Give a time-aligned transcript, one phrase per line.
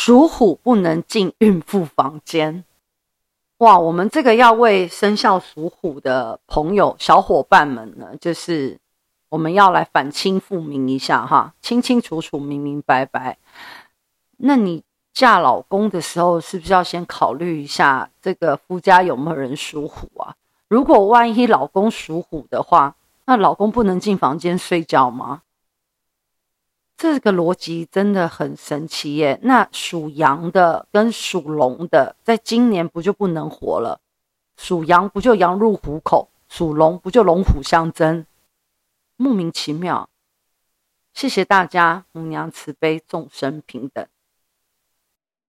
[0.00, 2.62] 属虎不能进孕妇房间。
[3.56, 8.78] 哇，我们这个要为生肖属虎的朋友、小伙伴们呢，就是
[9.28, 13.38] 我们要来反清复明一下哈，清清楚楚、明明白白。
[14.36, 20.36] 那你嫁老公的时候，是不是要先考虑一下这个夫家有没有人属虎啊？
[20.68, 25.42] 如果万一老公属虎的话，那老公不能进房间睡觉吗？
[26.98, 29.38] 这个逻辑真的很神奇耶。
[29.44, 34.00] 那属羊的跟属龙的，在今年不就不能活了？
[34.56, 36.28] 属羊不就羊入虎口？
[36.48, 38.26] 属龙不就龙虎相争？
[39.16, 40.10] 莫名其妙。
[41.14, 44.04] 谢谢大家，母娘慈悲，众生平等。